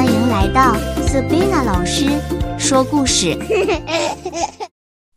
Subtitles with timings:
[0.00, 0.74] 欢迎来到
[1.06, 2.18] Sabina 老师
[2.58, 3.36] 说故事。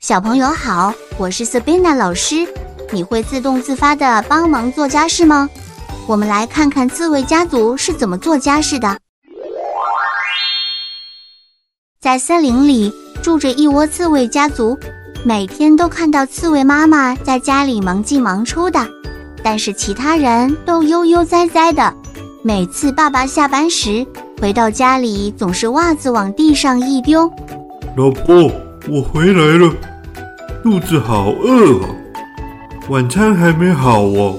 [0.01, 2.45] 小朋友好，我是 Sabina 老师。
[2.91, 5.49] 你会自动自发的帮忙做家事吗？
[6.05, 8.99] 我们来看看刺猬家族是怎么做家事的。
[12.01, 14.77] 在森林里住着一窝刺猬家族，
[15.23, 18.85] 每天都看到刺猬妈妈在家里忙进忙出的，
[19.41, 21.95] 但是其他人都悠悠哉哉的。
[22.43, 24.05] 每次爸爸下班时
[24.43, 27.31] 回到家里，总是袜子往地上一丢。
[27.95, 28.51] 老婆，
[28.89, 29.73] 我回来了，
[30.61, 31.87] 肚子好饿啊，
[32.89, 34.37] 晚餐还没好哦。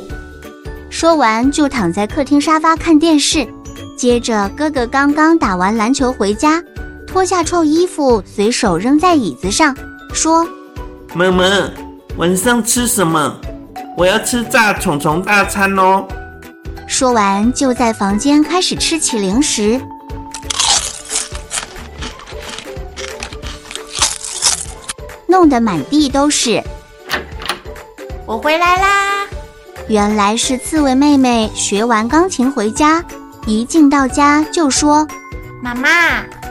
[0.90, 3.48] 说完就躺在客厅沙发看电视。
[3.96, 6.62] 接着哥哥刚刚打完篮球回家，
[7.06, 9.74] 脱下臭衣服随手扔在椅子上，
[10.12, 10.46] 说
[11.16, 11.46] ：“妈妈，
[12.18, 13.34] 晚上吃什么？
[13.96, 16.06] 我要吃炸虫虫大餐哦。”
[16.86, 19.80] 说完，就在房间开始吃起零食，
[25.34, 26.62] 弄得满地都是。
[28.24, 29.26] 我回来啦！
[29.88, 33.04] 原来是刺猬妹妹学完钢琴回家，
[33.44, 35.04] 一进到家就说
[35.60, 35.88] ：“妈妈，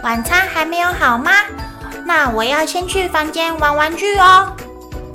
[0.04, 1.32] 晚餐还没有好吗？
[2.06, 4.52] 那我要先去房间玩玩具哦。”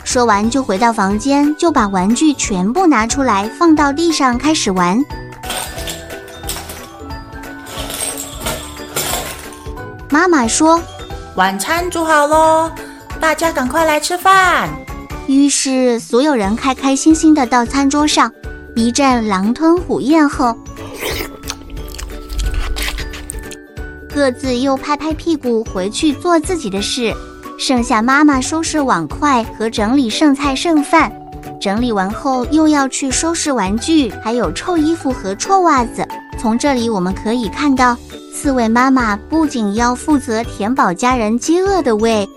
[0.02, 4.98] 说完就回到房间，就把玩具全部拿出来放到地上开始玩。
[10.08, 10.82] 妈妈说
[11.36, 12.72] ：“晚餐煮好喽，
[13.20, 14.68] 大家赶快来吃饭。”
[15.26, 18.32] 于是所有人开开心心的到餐桌上，
[18.74, 20.56] 一阵狼吞虎咽后，
[24.14, 27.14] 各自又拍拍屁股回去做自己的事。
[27.58, 31.12] 剩下妈妈收拾碗筷和整理剩菜剩饭，
[31.60, 36.06] 整理完后又要去收拾玩具，还有臭衣服和臭袜子。
[36.38, 37.96] 从这里我们可以看到，
[38.32, 42.28] 刺猬妈妈不仅要负责填饱家人饥饿的胃，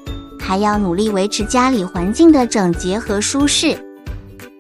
[0.42, 3.78] 还要努力维持家里环境的整洁和舒适。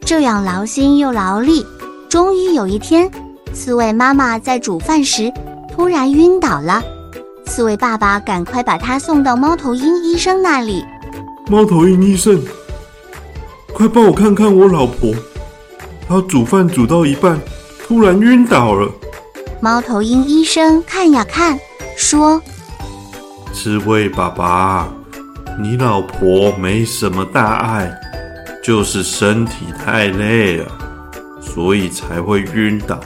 [0.05, 1.65] 这样劳心又劳力，
[2.07, 3.09] 终于有一天，
[3.53, 5.31] 刺猬妈妈在煮饭时
[5.73, 6.81] 突然晕倒了。
[7.45, 10.85] 刺猬爸爸赶快把他送到猫头鹰医生那里。
[11.49, 12.41] 猫头鹰医生，
[13.73, 15.13] 快帮我看看我老婆，
[16.07, 17.39] 她煮饭煮到一半，
[17.85, 18.89] 突然晕倒了。
[19.59, 21.59] 猫头鹰医生看呀看，
[21.97, 22.41] 说
[23.53, 24.91] ：“刺猬爸爸，
[25.59, 27.91] 你老婆没什么大碍，
[28.63, 30.65] 就是身体太累了，
[31.41, 32.99] 所以才会晕倒。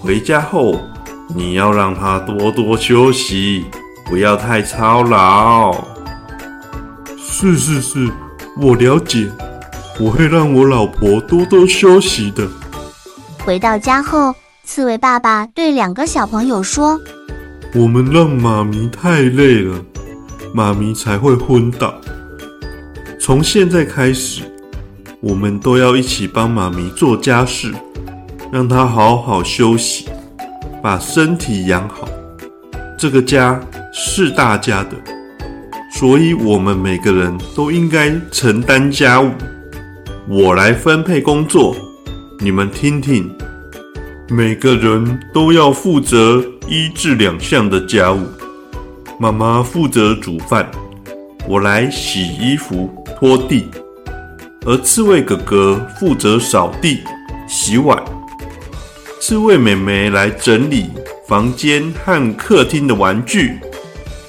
[0.00, 0.80] 回家后。”
[1.34, 3.64] 你要让她多多休息，
[4.04, 5.74] 不要太操劳。
[7.18, 8.12] 是是是，
[8.60, 9.32] 我了解，
[9.98, 12.46] 我会让我老婆多多休息的。
[13.42, 14.34] 回到家后，
[14.64, 17.00] 刺猬爸爸对两个小朋友说
[17.74, 19.82] ：“我们让妈咪太累了，
[20.54, 21.92] 妈咪才会昏倒。
[23.18, 24.42] 从现在开始，
[25.20, 27.74] 我们都要一起帮妈咪做家事，
[28.52, 30.06] 让她好好休息。”
[30.80, 32.06] 把身体养好，
[32.98, 33.58] 这个家
[33.90, 34.90] 是大家的，
[35.90, 39.30] 所以我们每个人都应该承担家务。
[40.28, 41.74] 我来分配工作，
[42.38, 43.34] 你们听听，
[44.28, 48.20] 每个人都要负责一至两项的家务。
[49.16, 50.68] 妈妈负责煮饭，
[51.48, 53.70] 我来洗衣服、拖地，
[54.66, 57.00] 而刺猬哥哥负责扫地、
[57.46, 57.96] 洗碗。
[59.20, 60.90] 刺猬妹妹来整理
[61.28, 63.58] 房间和客厅的玩具，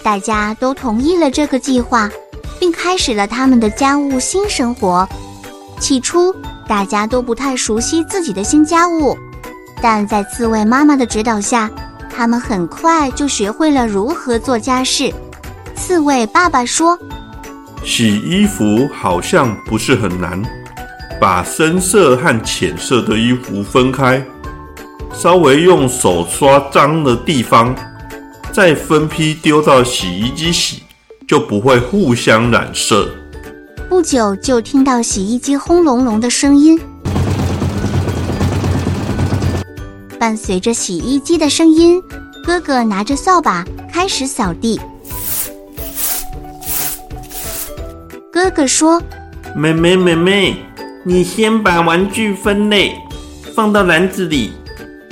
[0.04, 2.10] 大家都同意了这个计划，
[2.60, 5.08] 并开始了他们的家务新生活。
[5.80, 6.34] 起初，
[6.68, 9.18] 大家都不太熟悉自己的新家务，
[9.82, 11.70] 但在刺猬妈妈的指导下，
[12.16, 15.14] 他们很快就学会了如何做家事。
[15.76, 16.98] 刺猬爸爸说
[17.84, 20.42] ：“洗衣服好像不是很难，
[21.20, 24.26] 把深色和浅色的衣服分开。”
[25.14, 27.76] 稍微用手刷脏的地方，
[28.52, 30.84] 再分批丢到洗衣机洗，
[31.28, 33.10] 就不会互相染色。
[33.90, 36.80] 不久就听到洗衣机轰隆隆的声音，
[40.26, 42.02] 伴随着洗衣机的声音，
[42.44, 43.64] 哥哥拿着扫把
[43.94, 44.82] 开始扫地。
[48.34, 49.00] 哥哥说
[49.56, 50.56] ：“妹妹，妹妹，
[51.04, 52.96] 你先把玩具分类，
[53.56, 54.52] 放到篮子里。”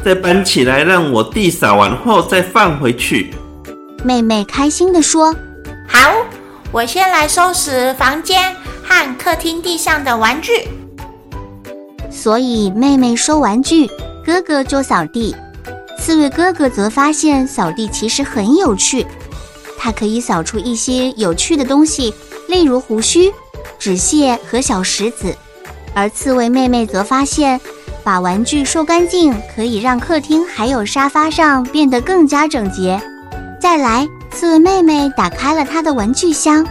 [0.03, 3.35] 再搬起来，让我弟扫完后再放回去。
[4.03, 5.31] 妹妹开心地说
[5.87, 6.11] ：“好，
[6.71, 10.67] 我先来收拾房间和客厅地上的玩具。”
[12.09, 13.87] 所以妹妹收玩具，
[14.25, 15.35] 哥哥就扫地。
[15.99, 19.05] 刺猬哥哥则发现扫地其实很有趣，
[19.77, 22.13] 它可以扫出一些有趣的东西，
[22.47, 23.31] 例如胡须、
[23.79, 25.33] 纸屑和小石子。
[25.93, 27.59] 而刺猬妹妹则发现，
[28.03, 33.01] 把玩具收干净可以让客厅还有沙发上变得更加整洁。
[33.61, 36.65] 再来，刺猬妹妹打开了她的玩具箱，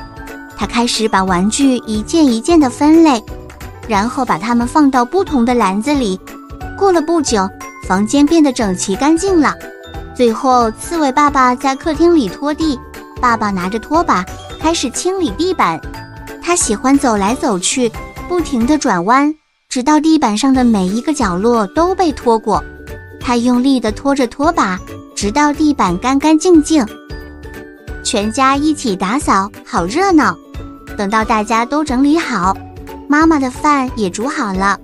[0.59, 3.23] 她开始把玩具一件一件的分类，
[3.89, 6.21] 然后把它们放到不同的篮子里。
[6.83, 7.49] 过了不久，
[7.87, 9.55] 房间变得整齐干净了。
[10.17, 12.77] 最后，刺猬爸爸在客厅里拖地，
[13.21, 14.25] 爸爸拿着拖把
[14.59, 15.81] 开始清理地板。
[16.43, 17.89] 他喜欢走来走去。
[18.29, 19.33] 不停地转弯，
[19.69, 22.65] 直到地板上的每一个角落都被拖过。
[23.21, 24.77] 他用力地拖着拖把，
[25.15, 26.85] 直到地板干干净净。
[28.03, 30.37] 全家一起打扫，好热闹。
[30.97, 32.57] 等到大家都整理好，
[33.07, 34.77] 妈妈的饭也煮好了。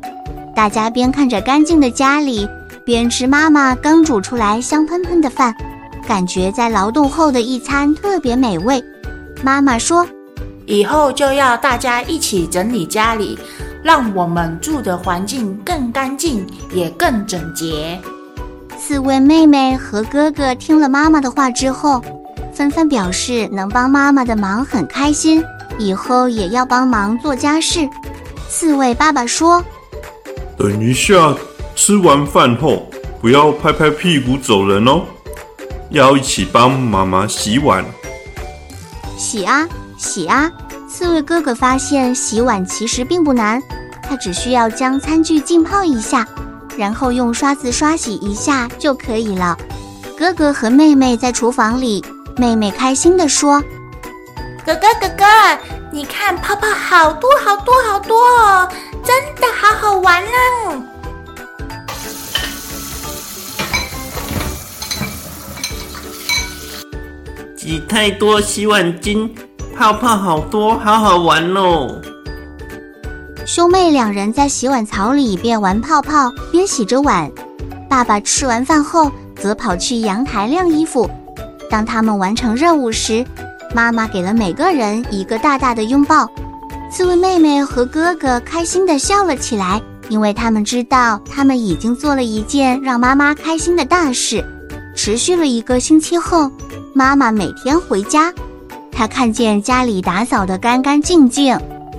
[0.58, 2.48] 大家边看着干净的家里，
[2.84, 5.54] 边吃妈妈刚煮出来香喷喷的饭，
[6.04, 8.82] 感觉在劳动后的一餐特别美味。
[9.40, 10.04] 妈妈说。
[10.66, 13.38] 以后就要大家一起整理家里，
[13.84, 16.44] 让我们住的环境更干净，
[16.74, 17.96] 也更整洁。
[18.76, 22.02] 四位妹妹和哥哥听了妈妈的话之后，
[22.52, 25.40] 纷纷表示能帮妈妈的忙很开心，
[25.78, 27.88] 以后也要帮忙做家事。
[28.48, 29.64] 四位爸爸说
[30.58, 31.34] ：“等一下，
[31.76, 32.90] 吃完饭后
[33.20, 35.02] 不要拍拍屁股走人哦，
[35.90, 37.84] 要一起帮妈妈洗碗。”
[39.16, 39.68] 洗啊！
[39.96, 40.50] 洗啊！
[40.88, 43.62] 刺猬哥哥发现洗碗其实并不难，
[44.02, 46.26] 他只需要将餐具浸泡一下，
[46.76, 49.56] 然后用刷子刷洗一下就可以了。
[50.18, 52.04] 哥哥和妹妹在厨房里，
[52.36, 53.62] 妹妹开心地说
[54.66, 55.24] ：“哥哥哥哥，
[55.92, 58.68] 你看泡泡好多好多好多哦，
[59.08, 60.30] 真的好好玩呢！
[67.56, 69.30] 挤太多洗碗巾。”
[69.74, 72.02] 泡泡好多，好好玩哦！
[73.46, 77.30] 兄妹两人在洗碗槽里边玩泡泡，边洗着碗。
[77.88, 81.08] 爸爸吃完饭后，则跑去阳台晾衣服。
[81.70, 83.24] 当他们完成任务时，
[83.74, 86.28] 妈妈给了每个人一个大大的拥抱。
[86.90, 94.44] 刺猬妹妹和哥哥开心地笑了起来，因为他们知道他们已经做了一件让妈妈开心的大事。
[94.96, 96.50] 持续了一个星期后，
[96.94, 98.32] 妈妈每天回家。
[98.90, 101.56] 她看见家里打扫得干干净净，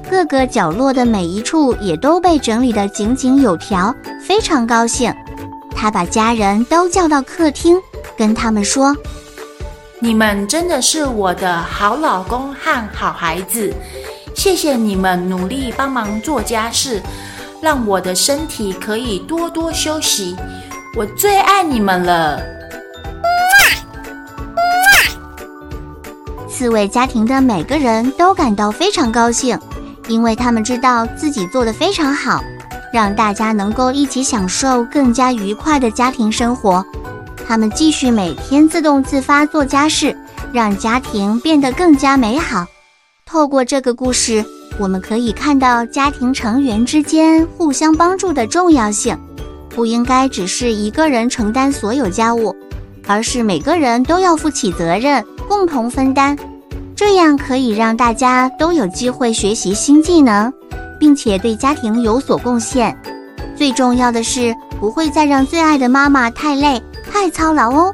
[0.10, 5.14] 各个角落的每一处也都被整理得井井有条，非常高兴。
[5.74, 7.80] 她把家人都叫到客厅，
[8.18, 8.94] 跟他们说
[10.02, 13.74] ：“你们真的是我的好老公和好孩子，
[14.40, 17.04] 谢谢你们努力帮忙做家事，
[17.62, 20.34] 让我的身体可以多多休息。
[20.96, 22.42] 我最爱你们了。”
[26.48, 29.60] 四位家庭的每个人都感到非常高兴，
[30.08, 32.42] 因为他们知道自己做得非常好，
[32.94, 36.86] 让大家能够一起享受更加愉快的家庭生活。
[37.46, 40.18] 他们继续每天自动自发做家事，
[40.54, 42.66] 让家庭变得更加美好。
[43.32, 44.44] 透过这个故事，
[44.80, 49.16] 我们可以看到家庭成员之间互相帮助的重要性。
[49.70, 52.56] 不应该只是一个人承担所有家务，
[53.06, 56.36] 而是每个人都要负起责任，共同分担。
[56.96, 60.52] 这样可以让大家都有机会学习新技能，
[61.00, 62.98] 并且对家庭有所贡献。
[63.56, 67.94] 最重要的是，不会再让最爱的妈妈太累、太操劳哦。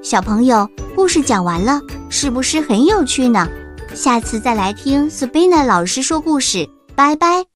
[0.00, 0.66] 小朋友，
[0.96, 1.78] 故事讲完了，
[2.08, 3.46] 是不是很有趣呢？
[4.02, 7.44] 下次再来听 Sabina 老师说故事，拜拜。